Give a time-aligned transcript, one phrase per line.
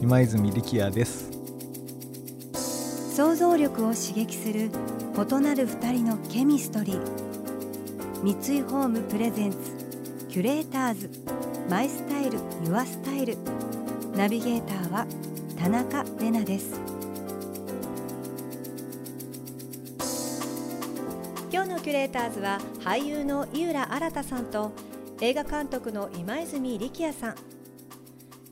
[0.00, 1.30] 今泉力也です。
[3.14, 7.00] 想像力を刺激する異なる二人のケミストリー。
[8.22, 9.56] 三井ホームプレゼンツ
[10.28, 11.10] キュレーターズ。
[11.70, 13.38] マイスタイルユアスタイル。
[14.14, 15.06] ナビゲーターは
[15.58, 16.78] 田中れなです。
[21.50, 24.72] 今日のキュレーターズは俳優の井浦新さんと
[25.22, 27.45] 映画監督の今泉力也さん。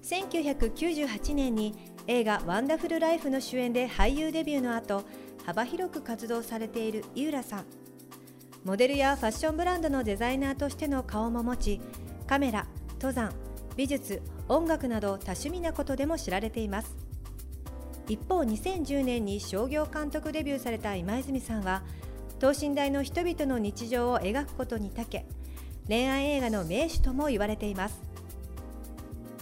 [0.04, 1.74] 1998年に
[2.06, 5.02] 映画「ワンダフル・ライフ」の主演で俳優デビューの後
[5.46, 7.64] 幅広く活動されている井浦さん。
[8.64, 11.80] モデルやファッションブランドのデザイナーとしての顔も持ち
[12.26, 13.32] カメラ登山
[13.76, 16.94] 美術音楽など多趣味なことでも知られています。
[18.06, 21.82] 一方2010年に商業監督デビューされた今泉さんは
[22.38, 25.24] 等身大の人々の日常を描くことに長け
[25.88, 28.13] 恋愛映画の名手とも言われています。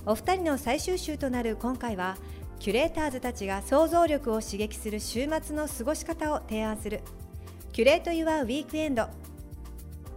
[0.05, 2.17] お二人の最終週となる今回は
[2.59, 7.03] キュレーターズたちが想像力を刺激する週末の過ごし方を提案する
[7.73, 9.07] キュレート・ユア・ウィークエンド。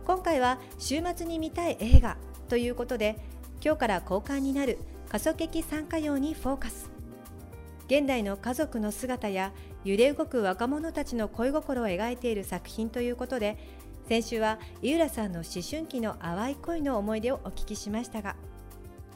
[0.06, 2.17] 今回は週末に見たい映画
[2.50, 3.16] ということで
[3.63, 6.89] 今日から公開になる過疎劇参加用にフォーカス。
[7.86, 13.58] 現代の家族の姿や揺れ動く若者たちの恋心を描いている作品ということで
[14.09, 18.36] 先週は井浦さんの思春期の淡い恋の思い出をお聞きしましたが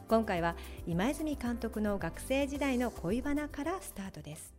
[0.10, 0.56] 今回は
[0.88, 4.56] 今泉監督の学生時代の恋バナからスタートです。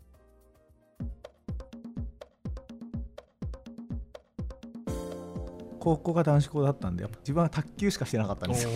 [5.80, 8.70] 高校が男子校だったんで自分は卓球しかしてなかったんですよ。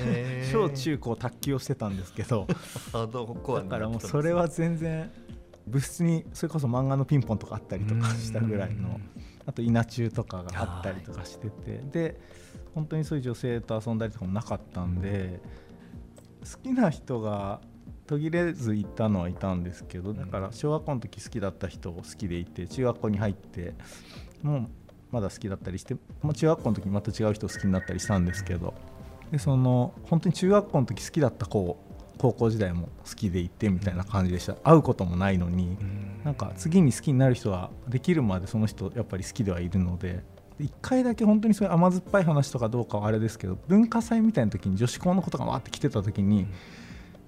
[0.50, 2.46] 小中高卓球をしてたんですけど。
[2.46, 3.06] だ
[3.68, 5.10] からもうそれは全然
[5.66, 8.98] 部室にそれこそ漫画のピンポンとかあったりとかしたぐらいの
[9.44, 11.82] あと稲中とかがあったりとかしてて。
[11.92, 12.18] で
[12.74, 15.40] 本当にそういう女性と遊んだりとかもなかったんで
[16.44, 17.60] 好きな人が
[18.06, 23.74] 途切れずいたのはいたんですけどだから小学校の時好きだった人を好きでいて中学校に入って
[24.42, 24.68] もう
[25.10, 28.74] まだ好きだったりして、まあ、中学校の時にまた違う人を好きになったりしたんですけど
[29.30, 31.80] でその本当に中学校の時好きだった子を
[32.18, 34.54] 高校時代も好きでいてみたいな感じでした。
[34.54, 35.76] 会うこともないのに
[36.24, 40.22] なんか次に好きになる人はできるまでその人やっぱり好きではいるので
[40.60, 46.46] 1回だけ本当にそういう甘酸っぱい話とかどうかはあれですけど文化祭みたいな時に女子校の子とかわって来てた時に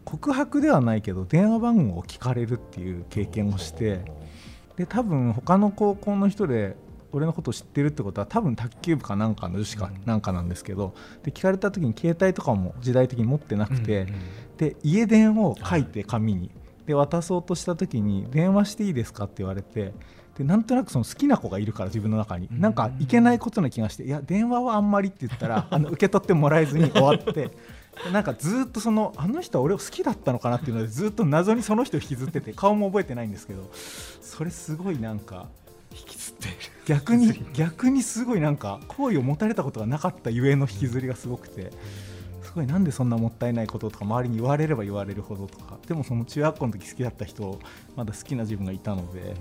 [0.05, 4.01] 告白ではないけど電話番号を聞かれるっていう経験をして
[4.77, 6.77] で多分他の高校の人で
[7.13, 10.95] 俺のことを知ってるってことは多分卓球部かなんかの女子かなんかなんですけど
[11.25, 14.07] で聞かれた時に携帯とかも時代的に持ってなくて、
[14.59, 16.51] で家電を書いて紙に
[16.87, 19.93] で渡そうとした時に電話していいですかって言われて
[20.39, 22.49] でなんとなくその好きな子がいるから自分の中に。
[22.51, 27.51] なんかいけないことな気がしていや電話はあんまりって言ったら あの受け取ってもらえずに終わって
[28.13, 33.71] なんかずっとそのあの人は俺を好きだったのかなっていうのでずっと謎にその人を引きずってて顔も覚えてないんですけど
[34.21, 35.49] それすごいなんか
[35.93, 36.49] 引きずって
[36.85, 41.73] 逆に逆にすごいなんか好意を持たれたことがなかったゆえの引きずりがすごくて。
[42.56, 47.61] すごいなんでそんなもったいないこととか周りに言われれば言われるほどとかでもその中学校の時好きだった人
[47.97, 49.37] まだ好きな自分がいたので、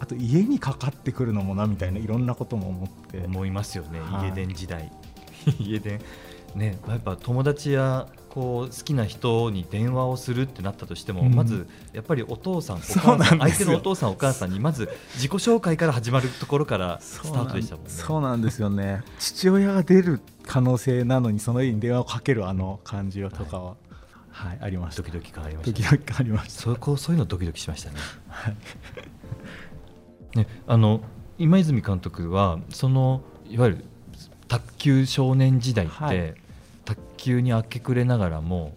[0.00, 3.26] あと家にかかってくるのもなみたいないろんなことも思って。
[3.26, 4.90] 思いますよね、はい、家電時代。
[5.60, 6.00] 家電。
[6.54, 17.90] ねやっぱ友達やこう好きな人に電話をするってなったとしても、うん、まずやっぱりお父さんお母さん相手のお父さんお母さんにまず自己紹介から始まるところからスタートでしたもんね。
[17.90, 19.02] そうなんですよね。
[19.18, 20.20] 父親が出る
[20.54, 23.76] 可能性なのにその家に電話をかけるあの感じとかは、はい
[24.50, 25.02] はい、ありました。
[25.02, 26.62] ドキドキ感ありました、ね、ドキドキ感ありました。
[26.62, 27.96] そこそういうのドキドキしましたね。
[28.28, 30.38] はい。
[30.38, 31.00] ねあの
[31.38, 33.84] 今泉監督はそのいわゆる
[34.46, 36.34] 卓球少年時代って、はい、
[36.84, 38.76] 卓球に明け暮れながらも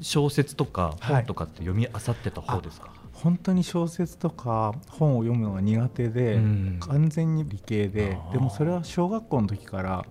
[0.00, 10.06] 小説とか本とかって読み漁ってた方ですか、はい、本当に小説とか本を読むのが苦手で、うん、完全に理系ででもそれは小学校の時から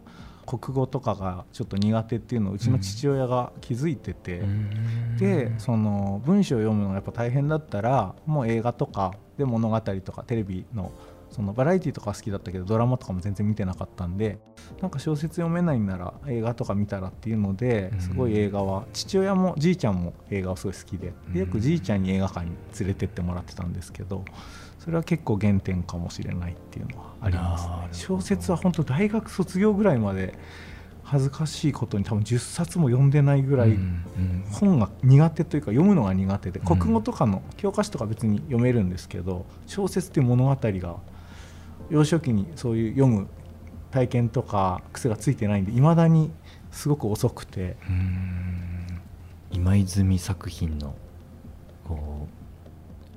[0.47, 10.91] 国語とかがちょっと苦手っていうのをうちの父親が気づいてて、うん、でその文章を読むのがやっぱ大変だったらもう映画とかで物語とかテレビの
[11.37, 14.39] そのバラエティとか好きだったけどドラマとかも全然見てなかったんで
[14.81, 24.25] なんか小説読めないんなら映画とか見たらっていうのですごい映画は父親もじいちゃんも映画をすごい好きででよくじいちゃんに映画館に連れてってもらってたんですけど
[24.79, 27.73] それは結構原点かもしれないっていうのはありますね。
[27.91, 30.33] 小説は本当大学卒業ぐらいまで
[31.03, 33.77] 恥ずかしいことに多分10冊も読んでないぐらい
[34.51, 40.97] 本が苦手というか読むのが苦手で国語とかの教科書とか別に読めるんですけど小説っていう物語が
[41.89, 43.27] 幼少期にそういう読む
[43.91, 46.31] 体験とか癖がついてないんでいまだに
[46.71, 47.77] すごく遅くて。
[49.51, 50.95] 今泉作品の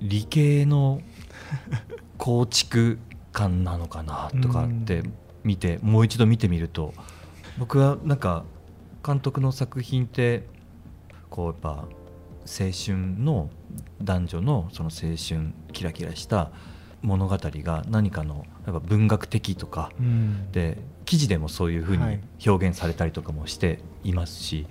[0.00, 1.00] 理系の
[2.16, 2.98] 構築
[3.32, 5.02] 感なのかなとかって
[5.42, 6.94] 見てもう一度見てみると
[7.58, 8.44] 僕はなんか
[9.04, 10.46] 監督の作品って
[11.30, 11.86] こうやっぱ青
[12.72, 13.50] 春の
[14.02, 16.50] 男女のその青春キラキラした
[17.02, 19.90] 物語が何かのやっぱ文学的とか
[20.52, 24.66] で、記事でもそういうふうに表現されたりとかもしていますし、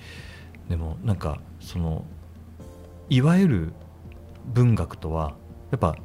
[0.69, 2.05] でもなんかその
[3.09, 3.73] いわゆる
[4.45, 5.35] 文学とは
[5.71, 5.95] やっぱ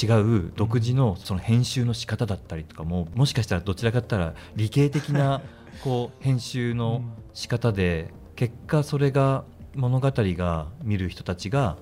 [0.00, 5.42] 違う独自のその編集の仕方だったりとかももしかしたらどちらかったら理系的な
[5.82, 9.44] こう編集の仕方で、結果それが
[9.74, 11.76] 物語が見る人たちが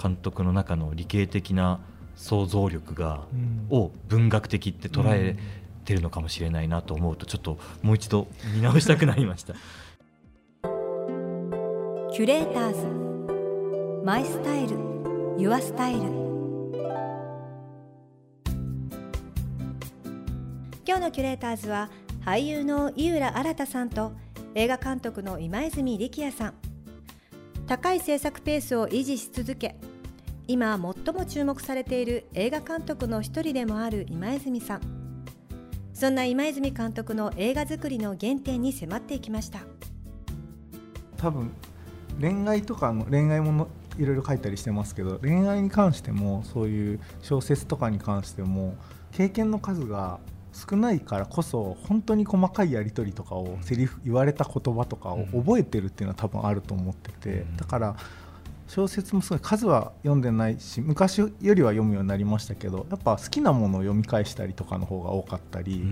[0.00, 1.80] 監督の中の理系的な
[2.22, 3.24] 想像力が、
[3.68, 5.36] を文学的って捉え
[5.84, 9.54] てるのかもしれないなと思うとちょっともう一度見直したくなりました。
[12.14, 12.86] キュレーターズ
[14.04, 14.76] マイスタイル
[15.36, 16.00] ユアスタイル。
[20.86, 21.90] 今日のキュレーターズは
[22.24, 24.12] 俳優の井浦新さんと
[24.54, 26.54] 映画監督の今泉力也さん。
[27.66, 29.74] 高い制作ペースを維持し続け
[30.48, 34.80] 今最も注目されている映画監督の一人でもある今泉さん。
[35.94, 39.60] そんな今泉監督の映画作りの原点に迫っていきました。
[41.16, 41.50] 多分
[42.20, 43.68] 恋愛とかの恋愛もの
[43.98, 48.74] いろいろ書いたりしてますけど恋愛に関してもそういう小説とかに関しても
[49.12, 50.18] 経験の数が
[50.52, 57.96] 少ないからこそ本当に細かいやり取りとかをセリフ言われた言葉とかを覚えてるっていうのは多分あると思っててだから
[58.74, 65.84] 小説もすごい数は読んでないし昔よりは読むようになりましたけどやっぱ好きなものを読み返したりとかの方が多かったり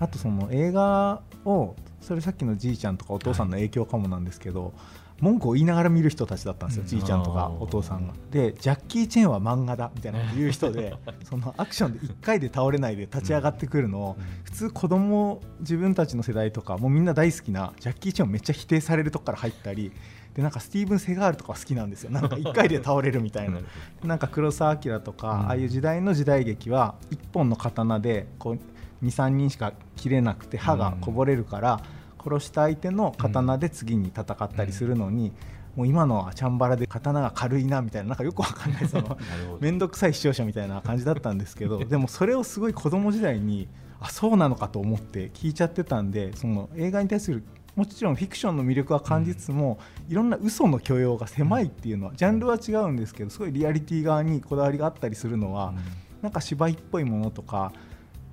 [0.00, 4.74] あとその映画をそれさっきのじいちゃんとかお父さんの影響かもなんですけど、
[5.20, 8.12] 文句を言いながら見る人たちだったんですよ、じいちゃんとかお父さんが。
[8.30, 19.90] でジャッキー・チェンは漫画だみたいなこと言う人で そのアクションで1回で倒れないで立ち上がってくるのを、普通子供自分たちの世代とかもうみんな大好きなジャッキー・チェンをめっちゃ否定されるとこから入ったり。
[20.34, 22.10] でなんかスティーブン・セガールとか好きなんですよ。
[22.10, 23.60] なんか 1回で倒れるみたいな。
[24.02, 31.80] なんか黒澤明とか、ああいう時代の時代劇は1本の刀でこう23人しか切れなくて歯がこぼれるから、
[32.22, 35.32] 殺した相手の刀で次に戦ったりするのに、
[35.76, 39.18] もう今のはチャンバラで刀が軽いなみたいななんかよくわかんないその
[39.60, 43.68] 面倒くさい視聴者みたいな感じだったんですけど でもそれをすごい子供時代に
[44.00, 47.42] あそうなのかと思って聞いちゃってたんでその映画に対する
[47.76, 49.78] もちろんフィクションの魅力は感じつつも、
[50.08, 55.74] いろんな嘘の許容が狭いっていうのはジャンルは違うんですけどすごいリアリティ側にこだわりがあったりするのは、
[56.22, 57.72] なんか芝居っぽいものとか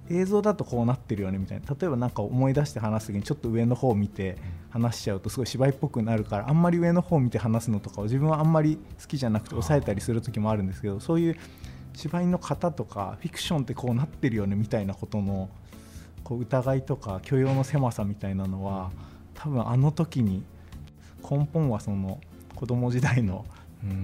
[0.10, 1.66] 映像だとこうなってるよねみたいな。
[1.68, 4.38] 例えば何か思い出して話す時にちょっと上の方を見て
[4.70, 11.38] 話しちゃうとすごい芝居っぽくなるからあんまり上の方を見て話すのとかを自分はあんまり好きじゃなくて抑えたりする時もあるんですけどそういう
[11.94, 15.50] 芝居の型とかフィクションってこうなってるよねみたいなことの
[16.24, 18.92] こう疑いとか許容の狭さみたいなのは
[19.42, 20.44] 多分あの時に
[21.30, 22.20] 根本はその
[22.56, 23.46] 子供時代の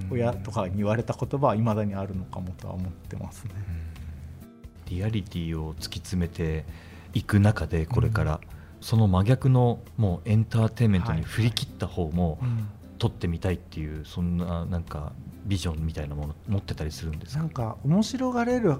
[0.09, 3.51] 親とかに言われた言葉はいまだにあるのかもとは思ってますね。
[4.89, 6.65] リアリティを突き詰めて
[7.13, 8.39] いく中でこれから、
[8.81, 12.39] その真逆のもうエンターテインメントに振り切った方も
[12.97, 15.11] 撮ってみたいっていうそんななんか
[15.45, 17.39] ビジョンみたいなもの持ってたりするんですか？
[17.39, 18.77] なんか面白がれる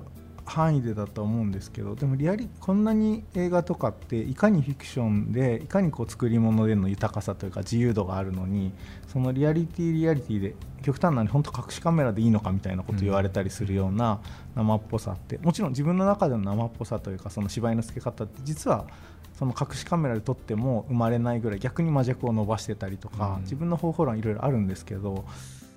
[0.47, 8.71] 範囲でだと思うんですけどでもリアリこんなに映画とかっていかにフィクションでいかにこう作り物での豊かさというか自由度があるのに
[9.07, 14.21] そのリアリティリアリティで極端なに本当隠しカメラでいいのかみたいなこと言われたりするような
[14.55, 18.85] 生っぽさってもちろん自分の中での生っぽさというかその芝居のつけ方って実は
[19.37, 25.25] その隠しカメラで撮っても生まれないぐらい逆に魔弱を伸ばしてたりとか、自分の方法論いろいろあるんですけど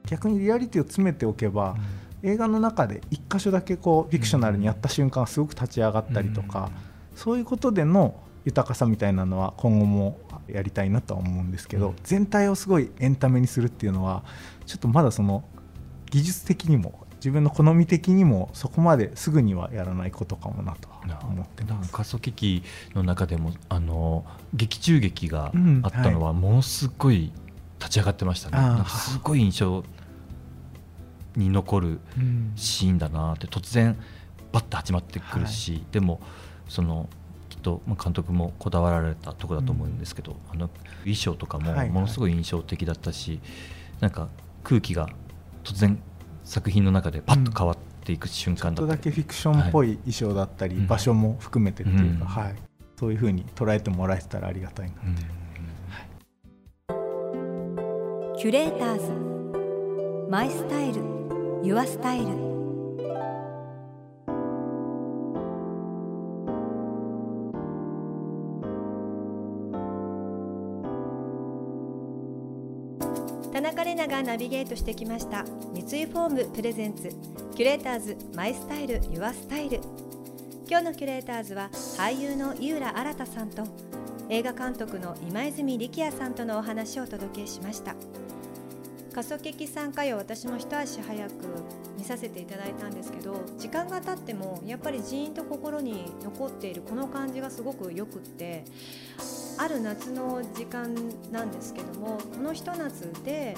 [0.06, 1.76] 逆にリアリティを詰めておけば、
[2.22, 6.70] 映画の中で1箇所だけこうフィクショナルにやった瞬間すごく立ち上がったりとか、
[7.14, 14.24] そういうことでの豊かさみたいなのは今後もやりたいなとは思うんですけど、全体をすごいエンタメにするっていうのは
[14.66, 15.44] ちょっとまだその
[16.10, 20.88] 技術的にも自分の好み的にもそこまですぐにはやらないことかもなと
[21.26, 21.92] 思ってます。
[21.92, 22.62] 過疎劇
[22.94, 24.24] の中でもあの
[24.54, 27.32] 劇中劇があったのはものすごい
[27.78, 29.84] 立ち上がってましたね、うんはい、すごい印象
[31.36, 32.00] に残る
[32.56, 33.96] シーンだなって突然
[34.52, 36.20] バッと始まってくるし、はい、でも
[36.68, 37.08] その
[37.48, 40.70] きっと監督もこだわられたところだと思うんですけど、うん、あの
[41.00, 43.48] 衣装とかもものすごい印象的だったし、はいはい、
[44.02, 44.28] なんか
[44.64, 45.08] 空気が
[45.64, 46.00] 突然
[46.44, 52.54] 作品の中でパッと変わっていく瞬間だったり、うん、ちょっとだけフィクションっぽい衣装だったり、はい、場所も含めてっていうか、はい、
[52.98, 55.22] そういうふうに捉えてもらえたらありがたいなって、
[58.40, 59.30] キュレーターズ。
[60.30, 61.19] マイスタイル
[61.62, 62.26] ユアスタイル
[73.52, 75.44] 田中麗奈がナビゲートしてきました。
[75.74, 77.10] 三井ホームプレゼンツ。
[77.54, 79.80] キュレーターズマイスタイルユアスタイル。
[80.66, 83.64] 今日のキュレーターズは俳優の井浦新さんと
[84.30, 87.94] 映画監督の今泉力也さんとのお話をお届けしました。
[89.20, 91.32] 過疎劇参加用私も一足早く
[91.98, 98.64] 見させていただいたんですけど時間が経ってもやっぱりジーンと心に残っているこの感じがすごくよくって
[99.58, 100.94] ある夏の時間
[101.30, 103.54] なんですけどもこのひと夏で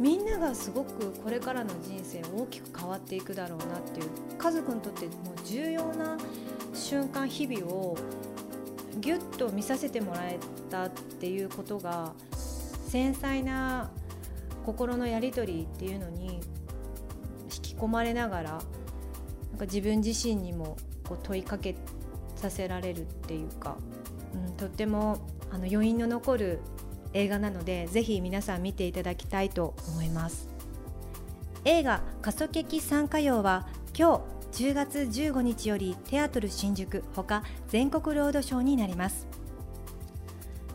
[0.00, 5.14] みんながすごくこれからの人生大きく変わっていくだろうなっていう家族にとってもう
[5.44, 6.16] 重要な
[6.72, 7.98] 瞬間日々を
[9.00, 10.38] ぎゅっと見させてもらえ
[10.70, 12.14] たっていうことが
[12.86, 13.90] 繊細な
[14.68, 16.40] 心のやり取りっていうのに
[17.44, 20.76] 引き込まれながらなんか自分自身にも
[21.08, 21.74] こう問いかけ
[22.36, 23.78] させられるっていうか、
[24.34, 26.60] うん、とってもあの余韻の残る
[27.14, 30.50] 映画なのでぜひ皆さん見ていただきたいと思います。
[31.64, 33.66] 映画「過疎劇参加用」は
[33.98, 34.20] 今
[34.52, 39.26] 日10月15日よりテアトル新宿ほか全国ロードショーになります。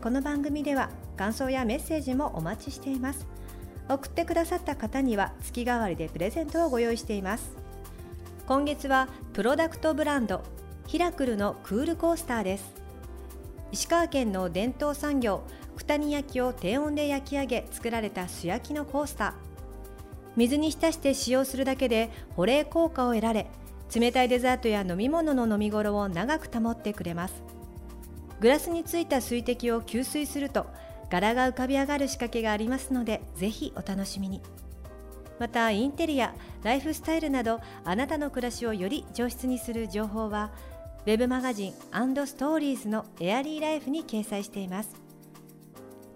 [0.02, 3.28] この番組では感想やメッセージもお待ちしています。
[3.90, 7.52] 送ってくださった方には月替わりでプレゼントをご用意しています。
[8.48, 10.42] 今月はプロダクトブランド
[10.88, 12.74] ヒラクルのクールコースターです。
[13.72, 15.44] 石川県の伝統産業
[15.76, 19.34] 九谷焼を低温で焼き上げ作られた素焼きのコースター。
[20.36, 23.48] 水に浸して使用するだけで保冷効果を得られ
[23.94, 27.44] 冷たいデザートや飲み物の飲み頃を長く保ってくれます。
[28.40, 30.66] グラスについた水滴を吸水すると
[31.14, 34.42] 柄が浮かび上がる仕掛けがありますのでぜひお楽しみに。
[35.38, 40.52] またインテリアライフスタイルなどあなたの暮らしをより上質にする情報は
[41.06, 44.96] web マガジンストーリーズのエアリーライフに掲載しています。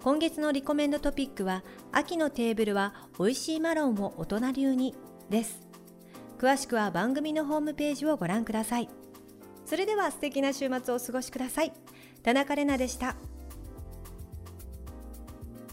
[0.01, 4.95] 今月のリコメンドトピックは秋のテーブルは美味しいマロンを大人流に
[5.29, 5.61] です。
[6.39, 8.89] 詳しくは番組のホームページをご覧ください。
[9.65, 11.73] それでは素敵な週末をお過ごしください。
[12.23, 13.15] 田中れなでした。